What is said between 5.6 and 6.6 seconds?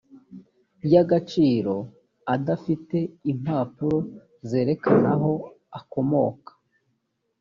akomoka